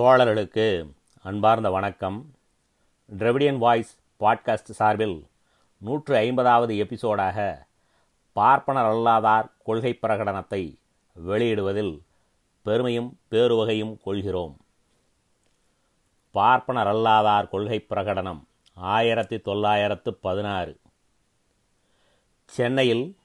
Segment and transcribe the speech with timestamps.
[0.00, 2.34] தோழர்களுக்கு அன்பார்ந்த வணக்கம்.
[3.18, 5.26] டிரெவிடியன் வாய்ஸ் பாட்காஸ்ட் சார்பில்
[5.78, 7.66] நூற்று ஐம்பதாவது எபிசோடாக
[8.32, 10.76] பார்ப்பனர் அல்லாதார் கொள்கை பிரகடனத்தை
[11.26, 12.00] வெளியிடுவதில்
[12.62, 14.56] பெருமையும் பேருவகையும் கொள்கிறோம்.
[16.30, 18.40] பார்ப்பனர் அல்லாதார் கொள்கை பிரகடனம்
[18.74, 20.80] ஆயிரத்தி தொள்ளாயிரத்து பதினாறு.
[22.44, 23.16] சென்னையில்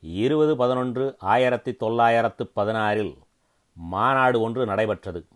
[0.00, 3.16] இருபது பதினொன்று ஆயிரத்தி தொள்ளாயிரத்து பதினாறில்
[3.72, 5.26] மாநாடு ஒன்று நடைபெற்றது.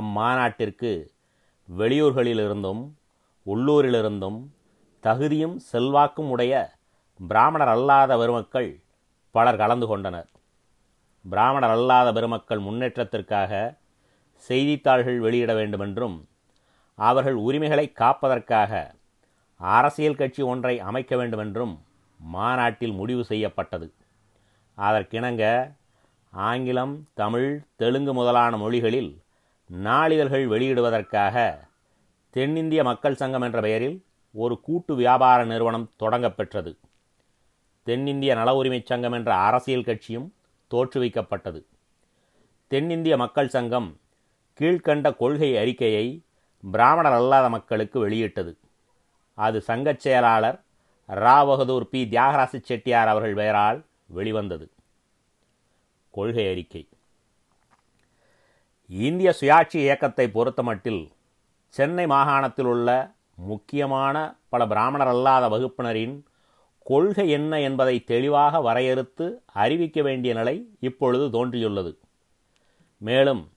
[0.00, 1.06] அம்மாநாட்டிற்கு
[1.78, 2.82] வெளியூர்களிலிருந்தும்
[3.46, 4.46] உள்ளூரிலிருந்தும்
[5.00, 6.72] தகுதியும் செல்வாக்கும் உடைய
[7.18, 8.80] பிராமணர் அல்லாத பெருமக்கள்
[9.30, 10.28] பலர் கலந்து கொண்டனர்.
[11.24, 13.78] பிராமணர் அல்லாத பெருமக்கள் முன்னேற்றத்திற்காக
[14.34, 16.28] செய்தித்தாள்கள் வெளியிட வேண்டுமென்றும்
[16.94, 18.94] அவர்கள் உரிமைகளை காப்பதற்காக
[19.56, 21.74] அரசியல் கட்சி ஒன்றை அமைக்க வேண்டுமென்றும்
[22.20, 23.92] மாநாட்டில் முடிவு செய்யப்பட்டது.
[24.78, 25.76] அதற்கிணங்க
[26.32, 29.23] ஆங்கிலம் தமிழ் தெலுங்கு முதலான மொழிகளில்
[29.72, 31.58] நாளிதழ்கள் வெளியிடுவதற்காக
[32.30, 36.76] தென்னிந்திய மக்கள் சங்கம் என்ற பெயரில் ஒரு கூட்டு வியாபார நிறுவனம் தொடங்கப்பெற்றது.
[37.82, 40.34] தென்னிந்திய நல உரிமைச் சங்கம் என்ற அரசியல் கட்சியும்
[40.70, 41.64] தோற்றுவிக்கப்பட்டது.
[42.66, 44.00] தென்னிந்திய மக்கள் சங்கம்
[44.60, 46.22] கீழ்கண்ட கொள்கை அறிக்கையை
[46.70, 48.58] பிராமணர் அல்லாத மக்களுக்கு வெளியிட்டது.
[49.34, 50.62] அது சங்கச் செயலாளர்
[51.08, 54.70] ரா பகதூர் பி தியாகராச செட்டியார் அவர்கள் பெயரால் வெளிவந்தது.
[56.10, 56.88] கொள்கை அறிக்கை.
[58.86, 61.12] இந்திய சுயாட்சி இயக்கத்தை பொறுத்தமட்டில்
[61.66, 66.22] சென்னை மாகாணத்தில் உள்ள முக்கியமான பல பிராமணர் அல்லாத வகுப்பினரின்
[66.78, 71.98] கொள்கை என்ன என்பதை தெளிவாக வரையறுத்து அறிவிக்க வேண்டிய நிலை இப்பொழுது தோன்றியுள்ளது.
[72.98, 73.52] மேலும்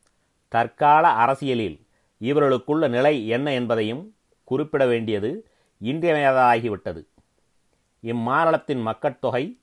[0.48, 1.88] தற்கால அரசியலில்
[2.22, 5.50] இவர்களுக்குள்ள நிலை என்ன என்பதையும் குறிப்பிட வேண்டியது
[5.81, 7.05] இன்றியமையாததாகிவிட்டது.
[8.03, 9.59] இம்மாநிலத்தின் மக்கட்தொகை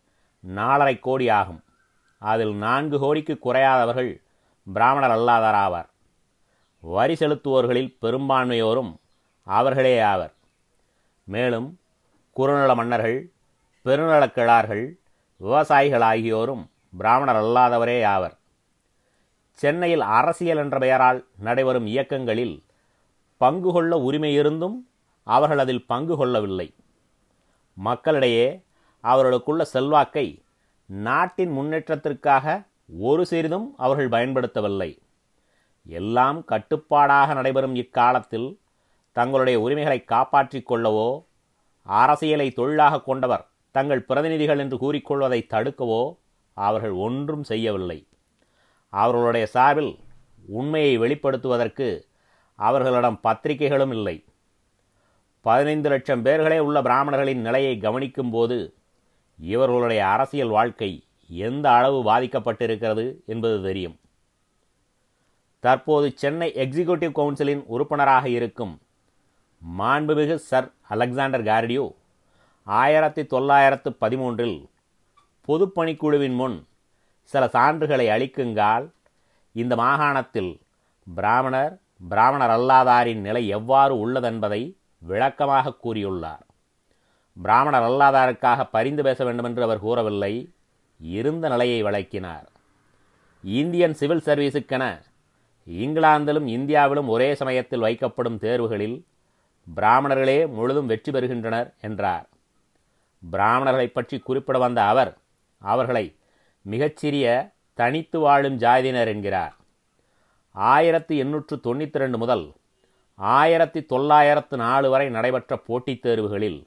[0.47, 1.65] நாலரை கோடி ஆகும்
[2.19, 4.23] அதில் நான்கு கோடிக்கு குறையாதவர்கள்
[4.73, 5.89] பிராமணர் அல்லாதாராவார்
[6.81, 8.95] வரி செலுத்துவோர்களில் பெரும்பான்மையோரும்
[9.45, 10.33] அவர்களே ஆவர்.
[11.25, 11.79] மேலும்
[12.37, 13.31] குறுநல மன்னர்கள்
[13.85, 14.98] பெருநலக் கிழார்கள்
[15.36, 18.39] விவசாயிகள் ஆகியோரும் பிராமணர் அல்லாதவரே ஆவர்.
[19.52, 22.64] சென்னையில் அரசியல் என்ற பெயரால் நடைபெறும் இயக்கங்களில்
[23.36, 24.89] பங்கு கொள்ள உரிமை இருந்தும்
[25.25, 26.75] அவர்கள் அதில் பங்கு கொள்ளவில்லை.
[27.75, 28.63] மக்களிடையே
[29.01, 30.42] அவர்களுக்குள்ள செல்வாக்கை
[30.86, 34.90] நாட்டின் முன்னேற்றத்திற்காக ஒரு சிறிதும் அவர்கள் பயன்படுத்தவில்லை.
[35.86, 38.48] எல்லாம் கட்டுப்பாடாக நடைபெறும் இக்காலத்தில்
[39.17, 41.08] தங்களுடைய உரிமைகளை காப்பாற்றிக் கொள்ளவோ
[41.86, 46.02] அரசியலை தொழிலாக கொண்டவர் தங்கள் பிரதிநிதிகள் என்று கூறிக்கொள்வதை தடுக்கவோ
[46.56, 47.98] அவர்கள் ஒன்றும் செய்யவில்லை.
[48.92, 49.92] அவர்களுடைய சார்பில்
[50.48, 51.89] உண்மையை வெளிப்படுத்துவதற்கு
[52.58, 54.16] அவர்களிடம் பத்திரிகைகளும் இல்லை.
[55.40, 58.58] பதினைந்து லட்சம் பேர்களே உள்ள பிராமணர்களின் நிலையை கவனிக்கும் போது
[59.39, 60.90] இவர்களுடைய அரசியல் வாழ்க்கை
[61.29, 63.98] எந்த அளவு பாதிக்கப்பட்டிருக்கிறது என்பது தெரியும்.
[65.61, 68.80] தற்போது சென்னை எக்ஸிகியூட்டிவ் கவுன்சிலின் உறுப்பினராக இருக்கும்
[69.79, 71.95] மாண்புமிகு சர் அலெக்சாண்டர் கார்டியோ
[72.64, 74.68] ஆயிரத்தி தொள்ளாயிரத்து பதிமூன்றில்
[75.48, 76.67] பொதுப்பணிக்குழுவின் முன்
[77.23, 78.90] சில சான்றுகளை அளிக்குங்கால்
[79.52, 80.61] இந்த மாகாணத்தில்
[81.14, 86.45] பிராமணர் பிராமணர் அல்லாதாரின் நிலை எவ்வாறு உள்ளதென்பதை விளக்கமாக கூறியுள்ளார்.
[87.42, 90.52] பிராமணர் அல்லாதாருக்காக பரிந்து பேச வேண்டுமென்று அவர் கூறவில்லை.
[91.13, 92.47] இருந்த நிலையை வழக்கினார்
[93.45, 94.85] இந்தியன் சிவில் சர்வீஸுக்கென
[95.67, 98.97] இங்கிலாந்திலும் இந்தியாவிலும் ஒரே சமயத்தில் வைக்கப்படும் தேர்வுகளில்
[99.77, 102.29] பிராமணர்களே முழுதும் வெற்றி பெறுகின்றனர் என்றார்.
[103.23, 105.13] பிராமணர்களை பற்றி குறிப்பிட வந்த அவர்
[105.59, 106.17] அவர்களை
[106.63, 109.55] மிகச்சிறிய தனித்து வாழும் ஜாதியினர் என்கிறார்.
[110.55, 112.55] ஆயிரத்தி எண்ணூற்று தொண்ணூற்றி ரெண்டு முதல்
[113.19, 116.67] ஆயிரத்தி தொள்ளாயிரத்து நாலு வரை நடைபெற்ற போட்டித் தேர்வுகளில்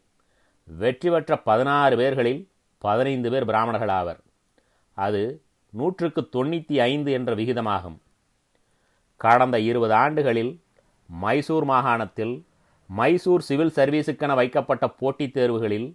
[0.67, 2.41] வெற்றி பெற்ற பதினாறு பேர்களில்
[2.77, 4.19] பதினைந்து பேர் பிராமணர்கள் ஆவர்
[5.05, 5.21] அது
[5.73, 7.97] நூற்றுக்கு தொண்ணூற்றி ஐந்து என்ற விகிதமாகும்.
[9.21, 10.53] கடந்த இருபது ஆண்டுகளில்
[11.23, 12.35] மைசூர் மாகாணத்தில்
[12.89, 15.87] மைசூர் சிவில் சர்வீஸுக்கென வைக்கப்பட்ட போட்டித் தேர்வுகளில்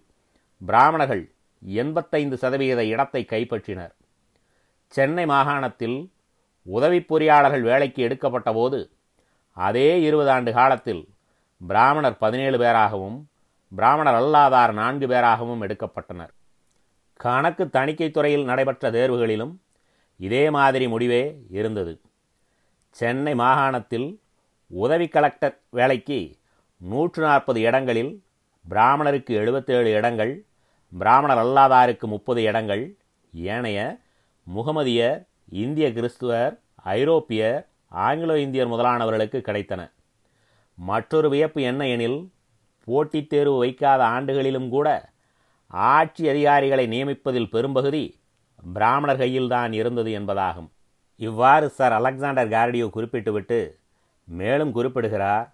[0.61, 1.23] பிராமணர்கள்
[1.61, 3.93] எண்பத்தைந்து சதவிகித இடத்தை கைப்பற்றினர்.
[4.93, 5.97] சென்னை மாகாணத்தில்
[6.65, 8.79] உதவி பொறியாளர்கள் வேலைக்கு எடுக்கப்பட்ட போது
[9.57, 11.03] அதே இருபது ஆண்டு காலத்தில்
[11.61, 13.17] பிராமணர் பதினேழு பேராகவும்
[13.71, 16.33] பிராமணர் அல்லாதார் நான்கு பேராகவும் எடுக்கப்பட்டனர்.
[17.25, 19.53] கணக்கு தணிக்கை துறையில் நடைபெற்ற தேர்வுகளிலும்
[20.19, 22.01] இதே மாதிரி முடிவே இருந்தது.
[22.89, 24.07] சென்னை மாகாணத்தில்
[24.67, 26.35] உதவி கலெக்டர் வேலைக்கு
[26.77, 28.23] நூற்று நாற்பது இடங்களில்
[28.69, 30.45] பிராமணருக்கு எழுபத்தேழு இடங்கள்
[30.93, 32.83] பிராமணர் அல்லாதாருக்கு முப்பது இடங்கள்
[33.33, 33.79] ஏனைய
[34.55, 35.19] முகமதியர்
[35.49, 37.61] இந்திய கிறிஸ்துவர் ஐரோப்பியர்
[38.07, 39.81] ஆங்கிலோ இந்தியர் முதலானவர்களுக்கு கிடைத்தன.
[40.75, 42.19] மற்றொரு வியப்பு என்ன எனில்
[42.83, 44.87] போட்டித் தேர்வு வைக்காத ஆண்டுகளிலும் கூட
[45.71, 48.19] ஆட்சி அதிகாரிகளை நியமிப்பதில் பெரும்பகுதி
[48.63, 50.69] பிராமணர் கையில்தான் இருந்தது என்பதாகும்.
[51.15, 53.77] இவ்வாறு சர் அலெக்சாண்டர் கார்டியோ குறிப்பிட்டுவிட்டு
[54.25, 55.47] மேலும் குறிப்பிடுகிறார்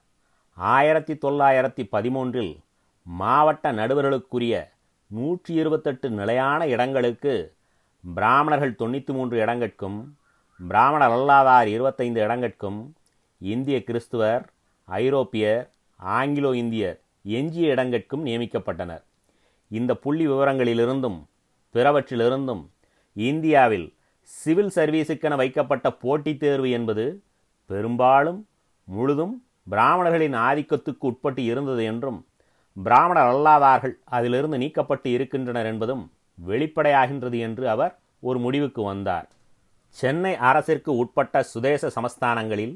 [0.57, 2.59] ஆயிரத்தி தொள்ளாயிரத்தி பதிமூன்றில்
[3.05, 4.69] மாவட்ட நடுவர்களுக்குரிய
[5.07, 7.53] நூற்றி இருபத்தெட்டு நிலையான இடங்களுக்கு
[8.03, 9.99] பிராமணர்கள் தொண்ணூற்றி மூன்று இடங்கட்கும்
[10.59, 12.79] பிராமணர் அல்லாதார் இருபத்தைந்து இடங்கட்கும்
[13.37, 14.43] இந்திய கிறிஸ்துவர்
[14.85, 19.03] ஐரோப்பியர் ஆங்கிலோ இந்தியர் எஞ்சிய இடங்கட்கும் நியமிக்கப்பட்டனர்.
[19.71, 21.19] இந்த புள்ளி விவரங்களிலிருந்தும்
[21.75, 22.63] பிறவற்றிலிருந்தும்
[23.15, 23.87] இந்தியாவில்
[24.23, 27.05] சிவில் சர்வீஸுக்கென வைக்கப்பட்ட போட்டித் தேர்வு என்பது
[27.69, 28.39] பெரும்பாலும்
[28.87, 32.19] முழுதும் பிராமணர்களின் ஆதிக்கத்துக்கு உட்பட்டு இருந்தது என்றும்
[32.77, 36.03] பிராமணர் அல்லாதார்கள் அதிலிருந்து நீக்கப்பட்டு இருக்கின்றனர் என்பதும்
[36.37, 39.27] வெளிப்படையாகின்றது என்று அவர் ஒரு முடிவுக்கு வந்தார்.
[39.95, 42.75] சென்னை அரசிற்கு உட்பட்ட சுதேச சமஸ்தானங்களில்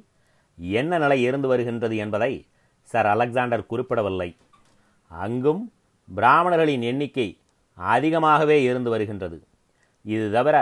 [0.58, 2.34] என்ன நிலை இருந்து வருகின்றது என்பதை
[2.88, 4.30] சர் அலெக்சாண்டர் குறிப்பிடவில்லை.
[5.12, 5.64] அங்கும்
[6.10, 7.28] பிராமணர்களின் எண்ணிக்கை
[7.78, 9.38] அதிகமாகவே இருந்து வருகின்றது.
[10.06, 10.58] இது தவிர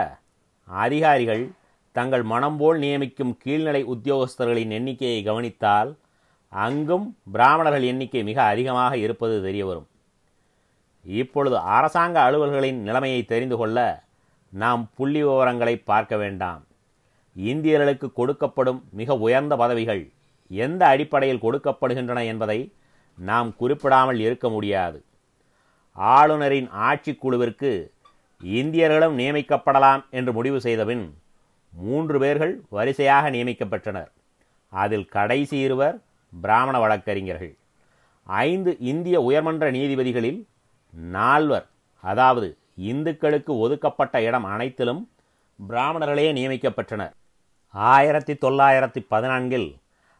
[0.68, 1.50] அதிகாரிகள்
[1.92, 5.90] தங்கள் மனம் போல் நியமிக்கும் கீழ்நிலை உத்தியோகஸ்தர்களின் எண்ணிக்கையை கவனித்தால்
[6.52, 9.88] அங்கும் பிராமணர்கள் எண்ணிக்கை மிக அதிகமாக இருப்பது தெரியவரும்.
[11.04, 13.78] இப்பொழுது அரசாங்க அலுவல்களின் நிலைமையை தெரிந்து கொள்ள
[14.52, 16.62] நாம் புள்ளி விவரங்களை பார்க்க வேண்டாம்.
[17.36, 20.02] இந்தியர்களுக்கு கொடுக்கப்படும் மிக உயர்ந்த பதவிகள்
[20.50, 22.72] எந்த அடிப்படையில் கொடுக்கப்படுகின்றன என்பதை
[23.18, 24.98] நாம் குறிப்பிடாமல் இருக்க முடியாது.
[25.92, 27.90] ஆளுநரின் ஆட்சிக்குழுவிற்கு
[28.42, 31.18] இந்தியர்களும் நியமிக்கப்படலாம் என்று முடிவு செய்தபின்
[31.70, 34.10] மூன்று பேர்கள் வரிசையாக நியமிக்கப்பட்டனர்.
[34.68, 36.00] அதில் கடைசி இருவர்
[36.40, 37.56] பிராமண வழக்கறிஞர்கள்.
[38.24, 40.46] ஐந்து இந்திய உயர்மன்ற நீதிபதிகளில்
[40.90, 41.66] நால்வர்
[42.00, 45.10] அதாவது இந்துக்களுக்கு ஒதுக்கப்பட்ட இடம் அனைத்திலும்
[45.68, 47.10] பிராமணர்களே நியமிக்கப்பட்டனர்.
[47.70, 49.76] ஆயிரத்தி தொள்ளாயிரத்தி பதினான்கில்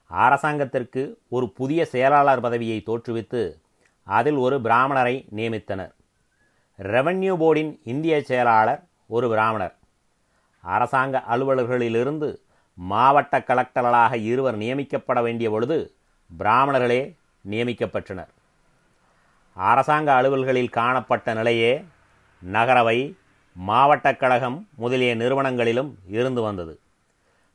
[0.06, 3.61] அரசாங்கத்திற்கு ஒரு புதிய செயலாளர் பதவியை தோற்றுவித்து
[4.04, 5.92] அதில் ஒரு பிராமணரை நியமித்தனர்.
[6.78, 9.74] ரெவன்யூ போர்டின் இந்திய செயலாளர் ஒரு பிராமணர்.
[10.60, 12.36] அரசாங்க அலுவலர்களிலிருந்து
[12.74, 15.94] மாவட்ட கலெக்டர்களாக இருவர் நியமிக்கப்பட வேண்டிய பொழுது
[16.38, 17.16] பிராமணர்களே
[17.50, 18.28] நியமிக்கப்பட்டனர்.
[19.54, 21.84] அரசாங்க அலுவல்களில் காணப்பட்ட நிலையே
[22.40, 23.16] நகரவை
[23.52, 26.80] மாவட்ட கழகம் முதலிய நிறுவனங்களிலும் இருந்து வந்தது.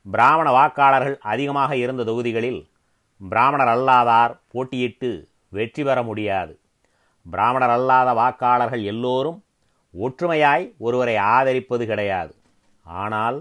[0.02, 2.68] பிராமண வாக்காளர்கள் அதிகமாக இருந்த தொகுதிகளில்
[3.18, 6.54] பிராமணர் அல்லாதார் போட்டியிட்டு வெற்றி பெற முடியாது.
[7.26, 9.40] பிராமணர் அல்லாத வாக்காளர்கள் எல்லோரும்
[9.94, 12.34] ஒற்றுமையாய் ஒருவரை ஆதரிப்பது கிடையாது.
[12.86, 13.38] ஆனால்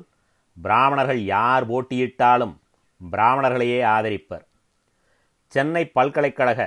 [0.57, 2.55] பிராமணர்கள் யார் போட்டியிட்டாலும்
[3.01, 4.45] பிராமணர்களையே ஆதரிப்பர்.
[5.53, 6.61] சென்னை பல்கலைக்கழக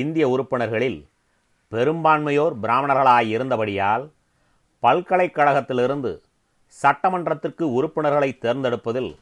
[0.00, 1.00] இந்திய உறுப்பினர்களில்
[1.72, 4.04] பெரும்பான்மையோர் பிராமணர்களாய் இருந்தபடியால்
[4.82, 6.12] பல்கலைக்கழகத்திலிருந்து
[6.74, 9.12] சட்டமன்றத்திற்கு உறுப்பினர்களை தேர்ந்தெடுப்பதில்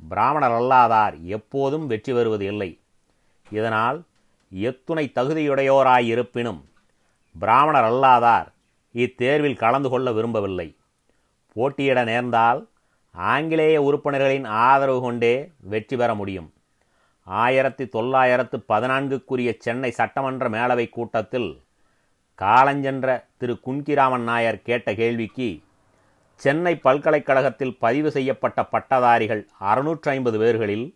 [0.00, 2.70] பிராமணர் அல்லாதார் எப்போதும் வெற்றி பெறுவது இல்லை.
[3.50, 3.98] இதனால்
[4.52, 6.60] எத்துணை தகுதியுடையோராயிருப்பினும்
[7.36, 8.52] பிராமணர் அல்லாதார்
[8.94, 10.76] இத்தேர்வில் கலந்து கொள்ள விரும்பவில்லை.
[11.52, 12.68] போட்டியிட நேர்ந்தால்
[13.14, 16.52] ஆங்கிலேய உறுப்பினர்களின் ஆதரவு கொண்டே வெற்றி பெற முடியும்.
[17.26, 21.62] ஆயிரத்தி தொள்ளாயிரத்து பதினான்குக்குரிய சென்னை சட்டமன்ற மேலவை கூட்டத்தில்
[22.38, 23.60] காலஞ்சென்ற திரு.
[23.66, 25.60] குன்கிராமன் நாயர் கேட்ட கேள்விக்கு
[26.36, 30.94] சென்னை பல்கலைக்கழகத்தில் பதிவு செய்யப்பட்ட பட்டதாரிகள் அறுநூற்றி ஐம்பது பேர்களில்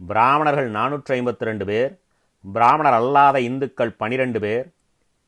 [0.00, 1.99] பிராமணர்கள் நானூற்றி ஐம்பத்தி ரெண்டு பேர்
[2.40, 4.72] பிராமணர் அல்லாத இந்துக்கள் பனிரெண்டு பேர்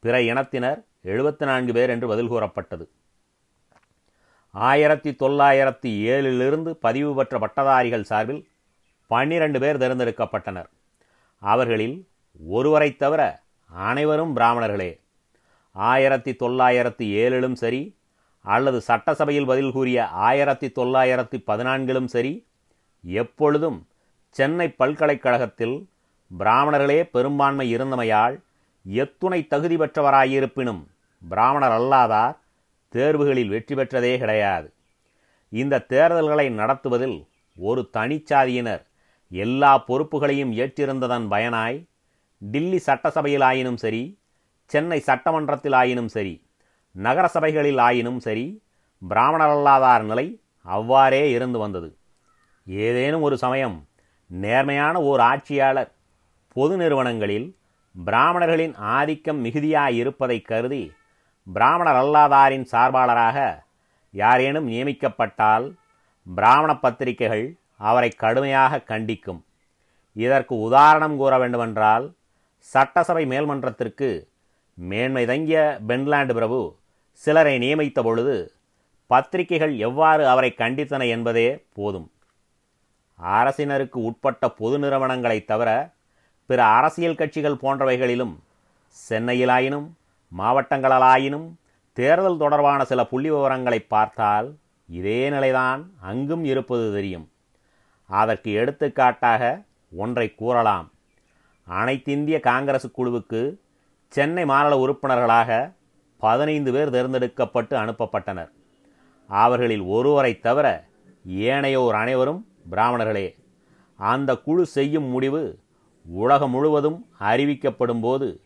[0.00, 2.88] பிற இனத்தினர் எழுபத்தி நான்கு பேர் என்று பதில் கூறப்பட்டது.
[4.50, 8.48] ஆயிரத்தி தொள்ளாயிரத்தி ஏழிலிருந்து பதிவு பெற்ற பட்டதாரிகள் சார்பில்
[9.06, 10.66] பன்னிரண்டு பேர் தேர்ந்தெடுக்கப்பட்டனர்.
[11.38, 12.08] அவர்களில்
[12.46, 15.00] ஒருவரை தவிர அனைவரும் பிராமணர்களே.
[15.72, 17.96] ஆயிரத்தி தொள்ளாயிரத்தி ஏழிலும் சரி
[18.40, 22.46] அல்லது சட்டசபையில் பதில் கூறிய ஆயிரத்தி தொள்ளாயிரத்தி பதினான்கிலும் சரி
[23.02, 23.88] எப்பொழுதும்
[24.28, 25.90] சென்னை பல்கலைக்கழகத்தில்
[26.32, 28.36] பிராமணர்களே பெரும்பான்மை இருந்தமையால்
[28.86, 30.80] எத்துணை தகுதி பெற்றவராயிருப்பினும்
[31.22, 32.36] பிராமணர் அல்லாதார்
[32.94, 34.68] தேர்வுகளில் வெற்றி பெற்றதே கிடையாது.
[35.52, 37.18] இந்த தேர்தல்களை நடத்துவதில்
[37.56, 38.82] ஒரு தனிச்சாதியினர்
[39.30, 41.78] எல்லா பொறுப்புகளையும் ஏற்றிருந்ததன் பயனாய்
[42.42, 44.02] டில்லி சட்டசபையில் ஆயினும் சரி
[44.70, 46.34] சென்னை சட்டமன்றத்தில் ஆயினும் சரி
[46.94, 48.46] நகர சபைகளில் ஆயினும் சரி
[49.02, 50.26] பிராமணரல்லாதார் நிலை
[50.66, 51.88] அவ்வாறே இருந்து வந்தது.
[52.66, 53.76] ஏதேனும் ஒரு சமயம்
[54.30, 55.90] நேர்மையான ஓர் ஆட்சியாளர்
[56.54, 57.56] பொது நிறுவனங்களில்
[58.04, 60.92] பிராமணர்களின் ஆதிக்கம் மிகுதியாயிருப்பதை கருதி
[61.52, 63.62] பிராமணர் அல்லாதாரின் சார்பாளராக
[64.10, 65.74] யாரேனும் நியமிக்கப்பட்டால்
[66.34, 69.42] பிராமண பத்திரிகைகள் அவரை கடுமையாக கண்டிக்கும்.
[70.12, 72.14] இதற்கு உதாரணம் கூற வேண்டுமென்றால்
[72.58, 74.26] சட்டசபை மேல்மன்றத்திற்கு
[74.74, 76.76] மேன்மை தங்கிய பென்லாண்டு பிரபு
[77.12, 78.52] சிலரை நியமித்த பொழுது
[79.06, 82.10] பத்திரிகைகள் எவ்வாறு அவரை கண்டித்தன என்பதே போதும்.
[83.22, 85.90] அரசினருக்கு உட்பட்ட பொது நிறுவனங்களைத் தவிர
[86.46, 88.34] பிற அரசியல் கட்சிகள் போன்றவைகளிலும்
[89.10, 89.90] சென்னையிலாயினும்
[90.38, 91.52] மாவட்டங்களாயினும்
[91.92, 94.56] தேர்தல் தொடர்பான சில புள்ளி விவரங்களை பார்த்தால்
[94.86, 97.30] இதே நிலைதான் அங்கும் இருப்பது தெரியும்.
[98.06, 99.62] அதற்கு எடுத்துக்காட்டாக
[99.96, 100.92] ஒன்றை கூறலாம்.
[101.70, 103.58] அனைத்திந்திய காங்கிரஸ் குழுவுக்கு
[104.08, 105.72] சென்னை மாநில உறுப்பினர்களாக
[106.18, 108.50] பதினைந்து பேர் தேர்ந்தெடுக்கப்பட்டு அனுப்பப்பட்டனர்.
[109.26, 110.84] அவர்களில் ஒருவரை தவிர
[111.28, 113.36] ஏனையோர் அனைவரும் பிராமணர்களே.
[113.96, 115.61] அந்த குழு செய்யும் முடிவு
[116.04, 118.40] உலகம் முழுவதும் அறிவிக்கப்படும் போது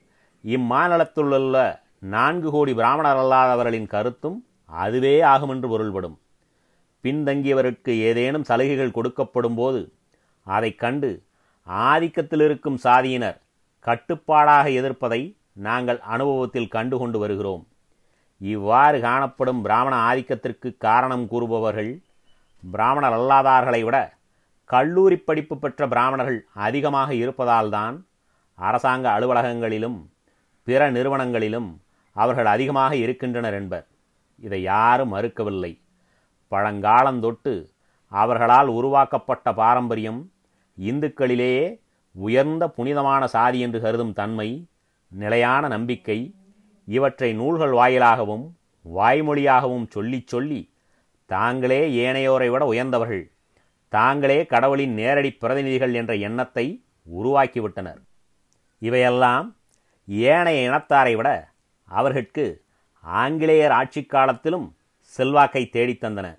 [0.45, 6.21] இம்மாநிலத்திலுள்ள நான்கு கோடி பிராமணர் அல்லாதவர்களின் கருத்தும் அதுவே ஆகும் என்று பொருள்படும்.
[7.03, 9.93] பின்தங்கியவருக்கு ஏதேனும் சலுகைகள் கொடுக்கப்படும் போது
[10.43, 11.23] அதைக் கண்டு
[11.71, 13.41] ஆதிக்கத்தில் இருக்கும் சாதியினர்
[13.81, 17.67] கட்டுப்பாடாக எதிர்ப்பதை நாங்கள் அனுபவத்தில் கண்டு கொண்டு வருகிறோம்.
[18.39, 22.03] இவ்வாறு காணப்படும் பிராமண ஆதிக்கத்திற்கு காரணம் கூறுபவர்கள்
[22.71, 24.16] பிராமணர் அல்லாதார்களை விட
[24.67, 28.07] கல்லூரி படிப்பு பெற்ற பிராமணர்கள் அதிகமாக இருப்பதால்தான்
[28.55, 29.99] அரசாங்க அலுவலகங்களிலும்
[30.63, 31.77] பிற நிறுவனங்களிலும்
[32.13, 33.87] அவர்கள் அதிகமாக இருக்கின்றனர் என்பர்.
[34.37, 35.81] இதை யாரும் மறுக்கவில்லை.
[36.51, 37.69] பழங்காலந்தொட்டு
[38.09, 40.31] அவர்களால் உருவாக்கப்பட்ட பாரம்பரியம்
[40.81, 41.81] இந்துக்களிலேயே
[42.13, 44.67] உயர்ந்த புனிதமான சாதி என்று கருதும் தன்மை
[45.09, 46.35] நிலையான நம்பிக்கை
[46.85, 48.45] இவற்றை நூல்கள் வாயிலாகவும்
[48.97, 50.73] வாய்மொழியாகவும் சொல்லிச் சொல்லி
[51.27, 53.31] தாங்களே ஏனையோரை விட உயர்ந்தவர்கள்.
[53.89, 56.85] தாங்களே கடவுளின் நேரடி பிரதிநிதிகள் என்ற எண்ணத்தை
[57.19, 58.01] உருவாக்கிவிட்டனர்.
[58.79, 59.57] இவையெல்லாம்
[60.07, 61.49] ஏனைய இனத்தாரை விட
[61.85, 62.65] அவர்களுக்கு
[63.01, 66.39] ஆங்கிலேயர் ஆட்சி காலத்திலும் செல்வாக்கை தேடித் தந்தன.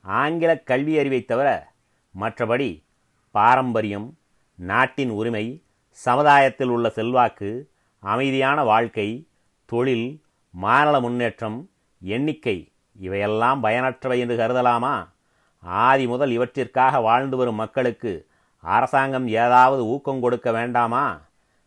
[0.00, 1.72] ஆங்கில கல்வி அறிவை தவிர
[2.20, 2.82] மற்றபடி
[3.30, 4.18] பாரம்பரியம்
[4.54, 9.28] நாட்டின் உரிமை சமுதாயத்தில் உள்ள செல்வாக்கு அமைதியான வாழ்க்கை
[9.64, 11.70] தொழில் மாநில முன்னேற்றம்
[12.00, 15.16] எண்ணிக்கை இவையெல்லாம் பயனற்றவை என்று கருதலாமா?
[15.60, 18.26] ஆதி முதல் இவற்றிற்காக வாழ்ந்து வரும் மக்களுக்கு
[18.60, 21.20] அரசாங்கம் ஏதாவது ஊக்கம் கொடுக்க வேண்டாமா?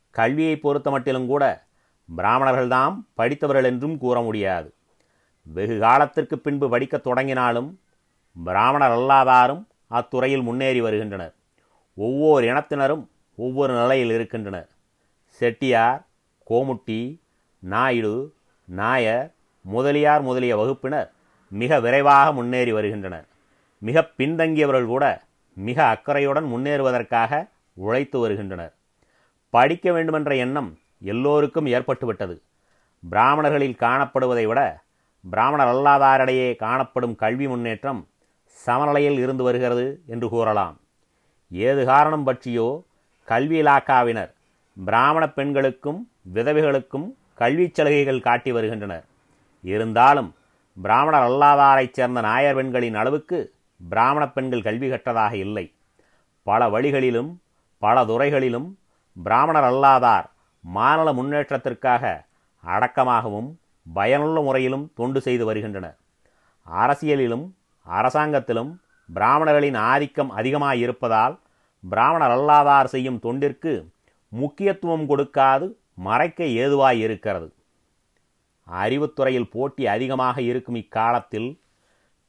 [0.10, 1.64] கல்வியை பொறுத்த மட்டிலும் கூட
[2.18, 4.74] பிராமணர்கள்தாம் படித்தவர்கள் என்றும் கூற முடியாது.
[5.44, 7.80] வெகு காலத்திற்கு பின்பு படிக்கத் தொடங்கினாலும்
[8.44, 11.34] பிராமணர் அல்லாதாரும் அத்துறையில் முன்னேறி வருகின்றனர்.
[11.96, 14.70] ஒவ்வொரு இனத்தினரும் ஒவ்வொரு நிலையில் இருக்கின்றனர்.
[15.26, 16.06] செட்டியார்
[16.50, 17.20] கோமுட்டி
[17.60, 18.34] நாயுடு
[18.66, 21.12] நாயர் முதலியார் முதலிய வகுப்பினர்
[21.50, 23.28] மிக விரைவாக முன்னேறி வருகின்றனர்.
[23.82, 25.06] மிக பின்தங்கியவர்கள் கூட
[25.56, 28.74] மிக அக்கறையுடன் முன்னேறுவதற்காக உழைத்து வருகின்றனர்.
[29.50, 30.70] படிக்க வேண்டுமென்ற எண்ணம்
[31.00, 32.36] எல்லோருக்கும் ஏற்பட்டுவிட்டது.
[33.10, 34.82] பிராமணர்களில் காணப்படுவதை விட
[35.30, 38.08] பிராமணர் அல்லாதாரிடையே காணப்படும் கல்வி முன்னேற்றம்
[38.66, 40.76] சமநிலையில் இருந்து வருகிறது என்று கூறலாம்.
[41.52, 42.68] ஏது காரணம் பற்றியோ
[43.24, 44.32] கல்வி இலாக்காவினர்
[44.86, 46.00] பிராமண பெண்களுக்கும்
[46.34, 49.06] விதவைகளுக்கும் கல்விச் சலுகைகள் காட்டி வருகின்றனர்.
[49.62, 50.30] இருந்தாலும்
[50.82, 53.40] பிராமணர் அல்லாதாரைச் சேர்ந்த நாயர் பெண்களின் அளவுக்கு
[53.90, 55.74] பிராமண பெண்கள் கல்வி கற்றதாக இல்லை.
[56.44, 57.42] பல வழிகளிலும்
[57.78, 58.78] பல துறைகளிலும்
[59.14, 62.26] பிராமணர் அல்லாதார் மாநில முன்னேற்றத்திற்காக
[62.64, 63.50] அடக்கமாகவும்
[63.94, 65.98] பயனுள்ள முறையிலும் தொண்டு செய்து வருகின்றனர்.
[66.68, 67.46] அரசியலிலும்
[67.86, 71.40] அரசாங்கத்திலும் பிராமணர்களின் ஆதிக்கம் அதிகமாயிருப்பதால்
[71.82, 73.88] பிராமணர் அல்லாதார் செய்யும் தொண்டிற்கு
[74.30, 77.54] முக்கியத்துவம் கொடுக்காது மறைக்க ஏதுவாய் இருக்கிறது
[78.68, 81.61] அறிவுத்துறையில் போட்டி அதிகமாக இருக்கும் இக்காலத்தில்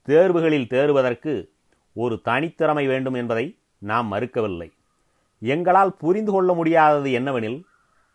[0.08, 1.50] தேர்வுகளில் தேர்வதற்கு
[1.94, 4.72] ஒரு தனித்திறமை வேண்டும் என்பதை நாம் மறுக்கவில்லை.
[5.38, 7.62] எங்களால் புரிந்து கொள்ள முடியாதது என்னவெனில்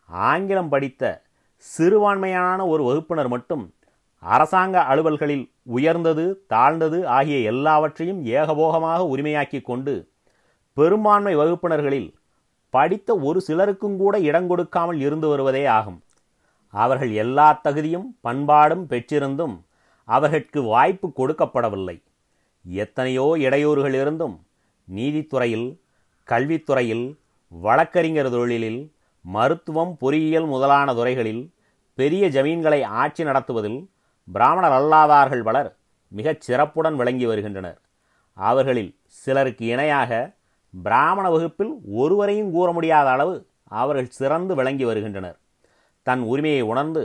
[0.05, 1.23] ஆங்கிலம் படித்த
[1.57, 3.73] சிறுபான்மையான ஒரு வகுப்பினர் மட்டும்
[4.19, 10.11] அரசாங்க அலுவல்களில் உயர்ந்தது தாழ்ந்தது ஆகிய எல்லாவற்றையும் ஏகபோகமாக உரிமையாக்கி கொண்டு
[10.73, 12.09] பெரும்பான்மை வகுப்பினர்களில்
[12.69, 15.99] படித்த ஒரு சிலருக்கும் கூட இடம் கொடுக்காமல் இருந்து வருவதே ஆகும்.
[16.69, 19.55] அவர்கள் எல்லா தகுதியும் பண்பாடும் பெற்றிருந்தும்
[20.07, 21.97] அவர்களுக்கு வாய்ப்பு கொடுக்கப்படவில்லை.
[22.65, 24.35] எத்தனையோ இடையூறுகள் இருந்தும்
[24.95, 25.67] நீதித்துறையில்
[26.27, 27.05] கல்வித்துறையில்
[27.47, 28.81] வழக்கறிஞர் தொழிலில்
[29.21, 31.43] மருத்துவம் பொறியியல் முதலான துறைகளில்
[31.93, 33.79] பெரிய ஜமீன்களை ஆட்சி நடத்துவதில்
[34.33, 35.69] பிராமணர் அல்லாதார்கள் பலர்
[36.07, 37.79] மிகச் சிறப்புடன் விளங்கி வருகின்றனர்.
[38.37, 40.11] அவர்களில் சிலருக்கு இணையாக
[40.83, 43.35] பிராமண வகுப்பில் ஒருவரையும் கூற முடியாத அளவு
[43.81, 45.37] அவர்கள் சிறந்து விளங்கி வருகின்றனர்.
[46.07, 47.03] தன் உரிமையை உணர்ந்து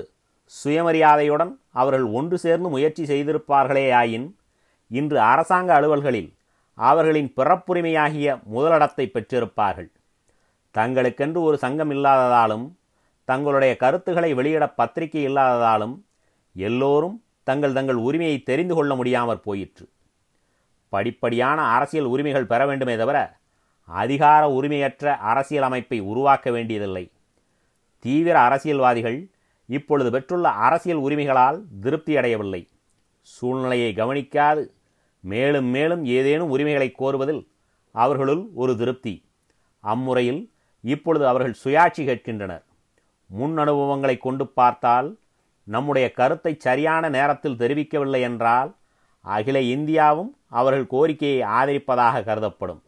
[0.53, 4.29] சுயமரியாதையுடன் அவர்கள் ஒன்று சேர்ந்து முயற்சி செய்திருப்பார்களேயாயின்
[4.89, 6.31] இன்று அரசாங்க அலுவல்களில்
[6.75, 9.91] அவர்களின் பிறப்புரிமையாகிய முதலிடத்தை பெற்றிருப்பார்கள்.
[10.75, 12.67] தங்களுக்கென்று ஒரு சங்கம் இல்லாததாலும்
[13.25, 15.97] தங்களுடைய கருத்துக்களை வெளியிட பத்திரிகை இல்லாததாலும்
[16.53, 19.89] எல்லோரும் தங்கள் தங்கள் உரிமையை தெரிந்து கொள்ள முடியாமற் போயிற்று.
[20.93, 23.19] படிப்படியான அரசியல் உரிமைகள் பெற வேண்டுமே தவிர
[23.85, 27.05] அதிகார உரிமையற்ற அரசியல் அமைப்பை உருவாக்க வேண்டியதில்லை.
[27.99, 29.19] தீவிர அரசியல்வாதிகள்
[29.67, 32.69] இப்பொழுது பெற்றுள்ள அரசியல் உரிமைகளால் திருப்தி அடையவில்லை.
[33.21, 34.67] சூழ்நிலையை கவனிக்காது.
[35.21, 37.49] மேலும் மேலும் ஏதேனும் உரிமைகளை கோருவதில்
[37.93, 39.25] அவர்களுள் ஒரு திருப்தி.
[39.85, 40.51] அம்முறையில்
[40.81, 42.65] இப்பொழுது அவர்கள் சுயாட்சி கேட்கின்றனர்.
[43.27, 45.19] முன் அனுபவங்களை கொண்டு பார்த்தால்
[45.65, 48.77] நம்முடைய கருத்தை சரியான நேரத்தில் தெரிவிக்கவில்லை என்றால்
[49.21, 52.83] அகில இந்தியாவும் அவர்கள் கோரிக்கையை ஆதரிப்பதாக கருதப்படும்.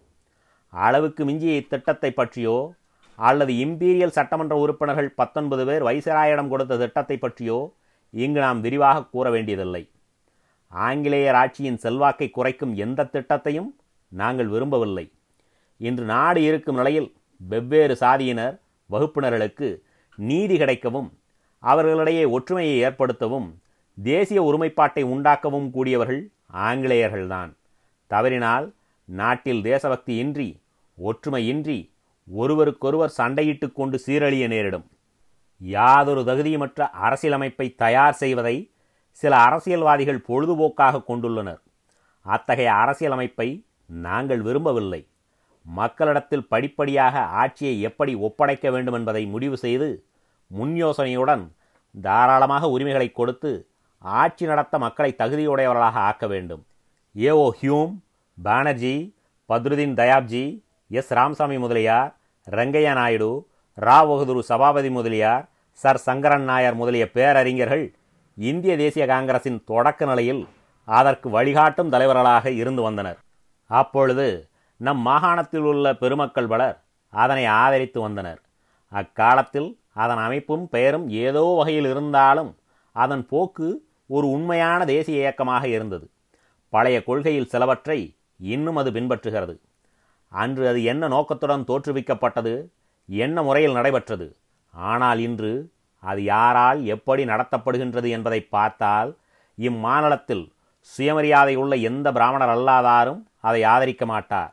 [0.69, 2.73] அளவுக்கு மிஞ்சிய இத்திட்டத்தை பற்றியோ
[3.17, 7.75] அல்லது இம்பீரியல் சட்டமன்ற உறுப்பினர்கள் பத்தொன்பது பேர் வைசராயிடம் கொடுத்த திட்டத்தை பற்றியோ
[8.11, 9.91] இங்கு நாம் விரிவாக கூற வேண்டியதில்லை.
[10.69, 13.71] ஆங்கிலேயர் ஆட்சியின் செல்வாக்கை குறைக்கும் எந்த திட்டத்தையும்
[14.09, 15.13] நாங்கள் விரும்பவில்லை.
[15.77, 18.57] இன்று நாடு இருக்கும் நிலையில் வெவ்வேறு சாதியினர்
[18.91, 19.83] வகுப்பினர்களுக்கு
[20.17, 21.11] நீதி கிடைக்கவும்
[21.59, 23.49] அவர்களிடையே ஒற்றுமையை ஏற்படுத்தவும்
[24.03, 27.57] தேசிய ஒருமைப்பாட்டை உண்டாக்கவும் கூடியவர்கள் ஆங்கிலேயர்கள்தான்.
[28.07, 30.61] தவறினால் நாட்டில் தேசபக்தி இன்றி
[30.99, 31.93] ஒற்றுமையின்றி
[32.29, 34.91] ஒருவருக்கொருவர் சண்டையிட்டு கொண்டு சீரழிய நேரிடும்.
[35.59, 38.71] யாதொரு தகுதியுமற்ற அரசியலமைப்பை தயார் செய்வதை
[39.11, 41.61] சில அரசியல்வாதிகள் பொழுதுபோக்காக கொண்டுள்ளனர்.
[42.21, 45.09] அத்தகைய அரசியலமைப்பை நாங்கள் விரும்பவில்லை.
[45.63, 50.07] மக்களிடத்தில் படிப்படியாக ஆட்சியை எப்படி ஒப்படைக்க வேண்டும் என்பதை முடிவு செய்து
[50.47, 51.45] முன் யோசனையுடன்
[52.01, 56.67] தாராளமாக உரிமைகளை கொடுத்து ஆட்சி நடத்த மக்களை தகுதியுடையவர்களாக ஆக்க வேண்டும்.
[57.15, 57.95] A O Hume
[58.43, 59.17] Banerjee
[59.49, 61.13] Badruddin Tyabji S.
[61.13, 62.17] Ramasamy Mudaliar
[62.51, 63.47] Rangaiah Naidu
[63.79, 63.99] Rao.
[64.09, 65.99] Bahadur Sabapathy Mudaliar sir.
[65.99, 67.95] Sankaran Nair முதலிய பேரறிஞர்கள்
[68.37, 70.47] இந்திய தேசிய காங்கிரசின் தொடக்க நிலையில்
[70.85, 73.19] அதற்கு வழிகாட்டும் தலைவர்களாக இருந்து வந்தனர்.
[73.67, 74.27] அப்பொழுது
[74.77, 76.77] நம் மாகாணத்தில் உள்ள பெருமக்கள் பலர்
[77.11, 78.41] அதனை ஆதரித்து வந்தனர்.
[78.89, 82.57] அக்காலத்தில் அதன் அமைப்பும் பெயரும் ஏதோ வகையில் இருந்தாலும்
[82.93, 83.69] அதன் போக்கு
[84.07, 86.11] ஒரு உண்மையான தேசிய இயக்கமாக இருந்தது.
[86.69, 89.55] பழைய கொள்கையில் சிலவற்றை இன்னும் அது பின்பற்றுகிறது.
[90.35, 92.55] அன்று அது என்ன நோக்கத்துடன் தோற்றுவிக்கப்பட்டது?
[93.09, 94.27] என்ன முறையில் நடைபெற்றது?
[94.75, 95.53] ஆனால் இன்று
[96.03, 99.11] அது யாரால் எப்படி நடத்தப்படுகின்றது என்பதை பார்த்தால்
[99.59, 100.45] இம்மாநிலத்தில்
[100.95, 104.53] சுயமரியாதை உள்ள எந்த பிராமணர் அல்லாதாரும் அதை ஆதரிக்க மாட்டார்.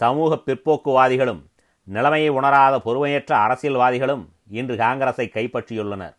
[0.00, 1.42] சமூக பிற்போக்குவாதிகளும்
[1.88, 4.24] நிலைமையை உணராத பொறுமையற்ற அரசியல்வாதிகளும்
[4.58, 6.16] இன்று காங்கிரஸை கைப்பற்றியுள்ளனர்.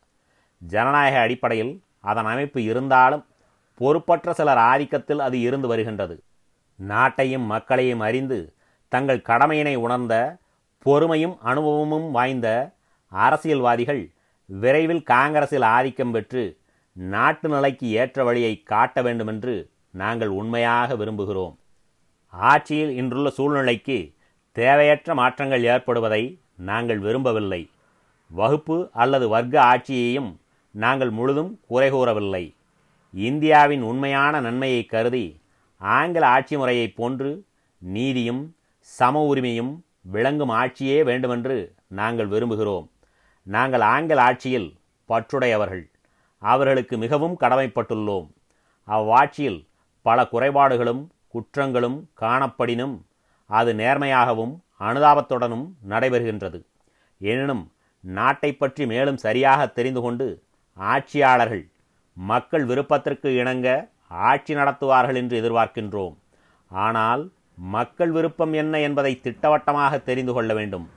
[0.62, 1.74] ஜனநாயக அடிப்படையில்
[2.10, 3.24] அதன் அமைப்பு இருந்தாலும்
[3.80, 6.16] பொறுப்பற்ற சிலர் ஆதிக்கத்தில் அது இருந்து வருகின்றது.
[6.80, 8.40] நாட்டையும் மக்களையும் அறிந்து
[8.92, 10.16] தங்கள் கடமையினை உணர்ந்த
[10.86, 12.48] பொறுமையும் அனுபவமும் வாய்ந்த
[13.12, 14.04] அரசியல்வாதிகள்
[14.46, 16.44] விரைவில் காங்கிரஸில் ஆதிக்கம் பெற்று
[16.94, 19.56] நாட்டு நிலைக்கு ஏற்ற வழியை காட்ட வேண்டுமென்று
[19.92, 21.56] நாங்கள் உண்மையாக விரும்புகிறோம்.
[22.34, 23.98] ஆட்சியில் இன்றுள்ள சூழ்நிலைக்கு
[24.56, 26.24] தேவையற்ற மாற்றங்கள் ஏற்படுவதை
[26.70, 27.62] நாங்கள் விரும்பவில்லை.
[28.32, 30.32] வகுப்பு அல்லது வர்க்க ஆட்சியையும்
[30.76, 32.44] நாங்கள் முழுதும் குறை கூறவில்லை
[33.14, 35.26] இந்தியாவின் உண்மையான நன்மையை கருதி
[35.82, 37.32] ஆங்கில ஆட்சி முறையைப் போன்று
[37.82, 38.42] நீதியும்
[38.98, 39.72] சம உரிமையும்
[40.14, 41.58] விளங்கும் ஆட்சியே வேண்டுமென்று
[42.00, 42.88] நாங்கள் விரும்புகிறோம்.
[43.48, 44.70] நாங்கள் ஆங்கில ஆட்சியில்
[45.10, 45.86] பற்றுடையவர்கள்.
[46.42, 48.28] அவர்களுக்கு மிகவும் கடமைப்பட்டுள்ளோம்.
[48.88, 49.60] அவ்வாட்சியில்
[50.06, 52.96] பல குறைபாடுகளும் குற்றங்களும் காணப்படினும்
[53.50, 54.54] அது நேர்மையாகவும்
[54.88, 56.60] அனுதாபத்துடனும் நடைபெறுகின்றது.
[57.22, 57.64] எனினும்
[58.04, 60.28] நாட்டை பற்றி மேலும் சரியாக தெரிந்து கொண்டு
[60.78, 61.66] ஆட்சியாளர்கள்
[62.18, 63.68] மக்கள் விருப்பத்திற்கு இணங்க
[64.30, 66.16] ஆட்சி நடத்துவார்கள் என்று எதிர்பார்க்கின்றோம்.
[66.72, 67.24] ஆனால்
[67.60, 70.90] மக்கள் விருப்பம் என்ன என்பதை திட்டவட்டமாக தெரிந்து கொள்ள வேண்டும்.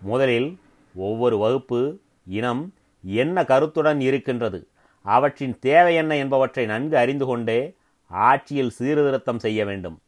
[0.00, 0.58] முதலில்
[0.94, 4.68] ஒவ்வொரு வகுப்பு இனம் என்ன கருத்துடன் இருக்கின்றது
[5.02, 7.76] அவற்றின் தேவை என்ன என்பவற்றை நன்கு அறிந்து கொண்டே
[8.06, 10.00] ஆட்சியில் சீர்திருத்தம் செய்ய வேண்டும்.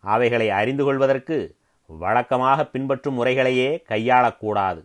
[0.00, 4.80] அவைகளை அறிந்து கொள்வதற்கு வழக்கமாக பின்பற்றும் முறைகளையே கையாளக்கூடாது.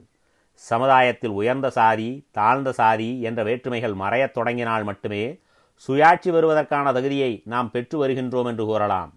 [0.53, 5.39] சமுதாயத்தில் உயர்ந்த சாதி தாழ்ந்த சாதி என்ற வேற்றுமைகள் மறையத் தொடங்கினால் மட்டுமே
[5.88, 9.13] சுயாட்சி வருவதற்கான தகுதியை நாம் பெற்று வருகின்றோம் என்று கூறலாம்.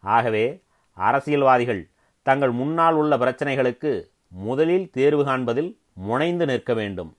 [0.00, 0.62] ஆகவே
[0.96, 1.82] அரசியல்வாதிகள்
[2.26, 3.92] தங்கள் முன்னால் உள்ள பிரச்சனைகளுக்கு
[4.28, 7.10] முதலில் தேர்வு காண்பதில் முனைந்து நிற்க வேண்டும்.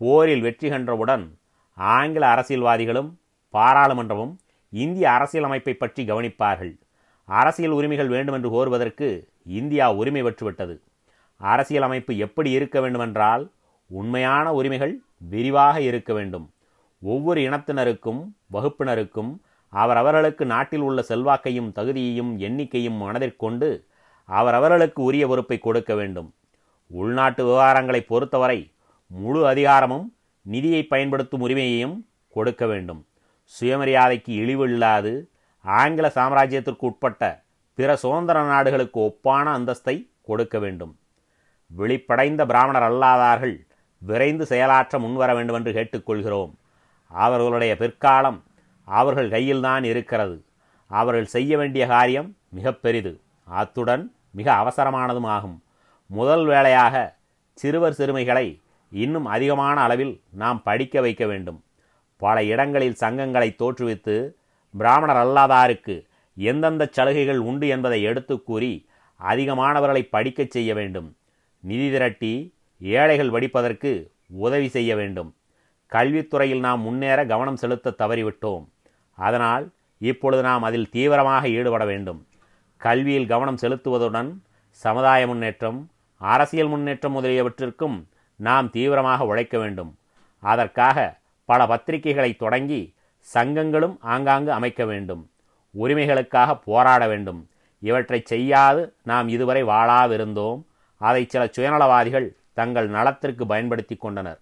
[0.00, 1.24] போரில் வெற்றி கண்டவுடன்
[1.78, 3.10] ஆங்கில அரசியல்வாதிகளும்
[3.54, 4.34] பாராளுமன்றமும்
[4.72, 6.72] இந்திய அரசியலமைப்பை பற்றி கவனிப்பார்கள்.
[7.28, 9.08] அரசியல் உரிமைகள் வேண்டுமென்று கோருவதற்கு
[9.44, 10.74] இந்தியா உரிமை பெற்றுவிட்டது.
[11.40, 13.44] அரசியலமைப்பு எப்படி இருக்க வேண்டுமென்றால்
[13.90, 16.46] உண்மையான உரிமைகள் விரிவாக இருக்க வேண்டும்.
[17.02, 18.20] ஒவ்வொரு இனத்தினருக்கும்
[18.52, 19.32] வகுப்பினருக்கும்
[19.80, 23.68] அவரவர்களுக்கு நாட்டில் உள்ள செல்வாக்கையும் தகுதியையும் எண்ணிக்கையும் மனதிற்கொண்டு
[24.28, 26.28] அவரவர்களுக்கு உரிய பொறுப்பை கொடுக்க வேண்டும்.
[26.90, 28.58] உள்நாட்டு விவகாரங்களை பொறுத்தவரை
[29.10, 30.06] முழு அதிகாரமும்
[30.46, 31.96] நிதியை பயன்படுத்தும் உரிமையையும்
[32.36, 33.00] கொடுக்க வேண்டும்.
[33.52, 35.12] சுயமரியாதைக்கு இழிவு இல்லாது
[35.64, 37.22] ஆங்கில சாம்ராஜ்யத்திற்கு உட்பட்ட
[37.78, 39.96] பிற சுதந்திர நாடுகளுக்கு ஒப்பான அந்தஸ்தை
[40.28, 40.92] கொடுக்க வேண்டும்.
[41.70, 43.54] வெளிப்படைந்த பிராமணர் அல்லாதார்கள்
[44.02, 46.52] விரைந்து செயலாற்ற முன்வர வேண்டும் என்று கேட்டுக்கொள்கிறோம்
[47.10, 48.38] அவர்களுடைய பிற்காலம்
[48.84, 50.44] அவர்கள் கையில்தான் இருக்கிறது.
[50.86, 53.20] அவர்கள் செய்ய வேண்டிய காரியம் மிக பெரிது.
[53.44, 55.62] அத்துடன் மிக அவசரமானதும் ஆகும்.
[56.06, 57.16] முதல் வேளையாக
[57.54, 61.64] சிறுவர் சிறுமிகளை இன்னும் அதிகமான அளவில் நாம் படிக்க வைக்க வேண்டும்.
[62.16, 64.34] பல இடங்களில் சங்கங்களை தோற்றுவித்து
[64.78, 68.88] பிராமணர் அல்லாதாருக்கு எந்தெந்த சலுகைகள் உண்டு என்பதை எடுத்து கூறி
[69.22, 71.16] அதிகமானவர்களை படிக்கச் செய்ய வேண்டும்.
[71.60, 75.34] நிதி திரட்டி ஏழைகள் வடிப்பதற்கு உதவி செய்ய வேண்டும்.
[75.92, 78.68] கல்வித்துறையில் நாம் முன்னேற கவனம் செலுத்த தவறிவிட்டோம்.
[79.14, 82.26] அதனால் இப்பொழுது நாம் அதில் தீவிரமாக ஈடுபட வேண்டும்.
[82.76, 84.36] கல்வியில் கவனம் செலுத்துவதுடன்
[84.68, 88.04] சமுதாய முன்னேற்றம் அரசியல் முன்னேற்றம் முதலியவற்றிற்கும்
[88.36, 89.98] நாம் தீவிரமாக உழைக்க வேண்டும்.
[90.38, 92.94] அதற்காக பல பத்திரிகைகளை தொடங்கி
[93.34, 95.30] சங்கங்களும் ஆங்காங்கு அமைக்க வேண்டும்.
[95.78, 97.48] உரிமைகளுக்காக போராட வேண்டும்.
[97.78, 100.62] இவற்றை செய்யாது நாம் இதுவரை வாழாவிருந்தோம்
[100.96, 104.40] அதை சில சுயநலவாதிகள் தங்கள் நலத்திற்கு பயன்படுத்தி கொண்டனர்.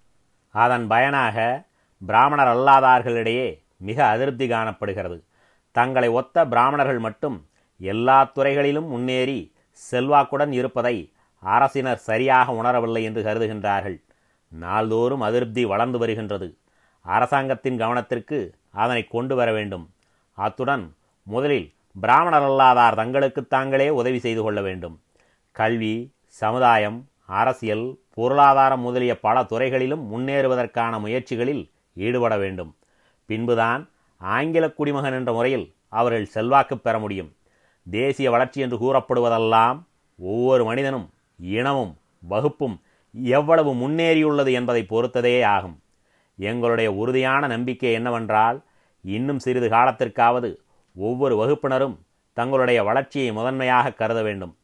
[0.50, 1.64] அதன் பயனாக
[2.06, 5.18] பிராமணர் அல்லாதார்களிடையே மிக அதிருப்தி காணப்படுகிறது.
[5.76, 7.36] தங்களை ஒத்த பிராமணர்கள் மட்டும்
[7.80, 9.38] எல்லா துறைகளிலும் முன்னேறி
[9.80, 10.96] செல்வாக்குடன் இருப்பதை
[11.42, 13.98] அரசினர் சரியாக உணரவில்லை என்று கருதுகின்றார்கள்.
[14.52, 16.48] நாள்தோறும் அதிருப்தி வளர்ந்து வருகின்றது.
[17.04, 18.38] அரசாங்கத்தின் கவனத்திற்கு
[18.82, 19.86] அதனை கொண்டு வர வேண்டும்.
[20.38, 20.84] அத்துடன்
[21.26, 24.94] முதலில் பிராமணர் அல்லாதார் தங்களுக்கு தாங்களே உதவி செய்து கொள்ள வேண்டும்.
[25.56, 25.94] கல்வி
[26.42, 26.98] சமுதாயம்
[27.40, 31.62] அரசியல் பொருளாதாரம் முதலிய பல துறைகளிலும் முன்னேறுவதற்கான முயற்சிகளில்
[31.96, 32.70] ஈடுபட வேண்டும்.
[33.32, 33.82] பின்புதான்
[34.20, 35.66] ஆங்கில குடிமகன் என்ற முறையில்
[35.98, 37.30] அவர்கள் செல்வாக்கு பெற முடியும்.
[37.86, 39.78] தேசிய வளர்ச்சி என்று கூறப்படுவதெல்லாம்
[40.18, 41.06] ஒவ்வொரு மனிதனும்
[41.38, 41.92] இனமும்
[42.32, 42.76] வகுப்பும்
[43.38, 45.76] எவ்வளவு முன்னேறியுள்ளது என்பதை பொறுத்ததே ஆகும்.
[46.38, 48.58] எங்களுடைய உறுதியான நம்பிக்கை என்னவென்றால்
[49.04, 50.50] இன்னும் சிறிது காலத்திற்காவது
[50.96, 51.96] ஒவ்வொரு வகுப்பினரும்
[52.36, 54.54] தங்களுடைய வளர்ச்சியை முதன்மையாக கருத வேண்டும்.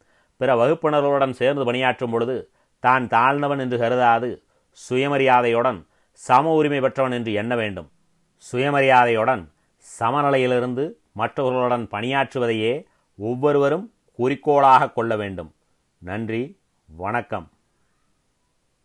[0.41, 2.37] பிற வகுப்பினர்களுடன் சேர்ந்து பணியாற்றும் பொழுது
[2.85, 4.31] தான் தாழ்ந்தவன் என்று கருதாது
[4.79, 5.79] சுயமரியாதையுடன்
[6.21, 7.89] சம உரிமை பெற்றவன் என்று எண்ண வேண்டும்.
[8.38, 9.53] சுயமரியாதையுடன்
[10.01, 12.85] சமநிலையிலிருந்து மற்றவர்களுடன் பணியாற்றுவதையே
[13.16, 15.55] ஒவ்வொருவரும் குறிக்கோளாக கொள்ள வேண்டும்.
[15.98, 16.59] நன்றி
[16.96, 17.51] வணக்கம்.